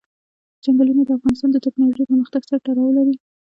[0.63, 3.15] چنګلونه د افغانستان د تکنالوژۍ پرمختګ سره تړاو لري.